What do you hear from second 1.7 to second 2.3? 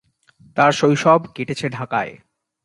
ঢাকায়।